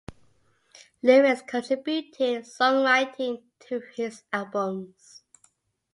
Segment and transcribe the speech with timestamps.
[1.03, 5.21] Lewis contributed songwriting to his albums.